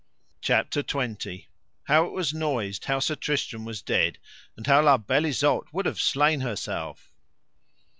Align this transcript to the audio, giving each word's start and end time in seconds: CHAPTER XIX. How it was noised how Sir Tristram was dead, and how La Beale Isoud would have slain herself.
CHAPTER 0.41 0.81
XIX. 0.81 1.43
How 1.83 2.05
it 2.07 2.11
was 2.11 2.33
noised 2.33 2.85
how 2.85 2.97
Sir 2.97 3.13
Tristram 3.13 3.65
was 3.65 3.83
dead, 3.83 4.17
and 4.57 4.65
how 4.65 4.81
La 4.81 4.97
Beale 4.97 5.25
Isoud 5.25 5.67
would 5.73 5.85
have 5.85 6.01
slain 6.01 6.41
herself. 6.41 7.11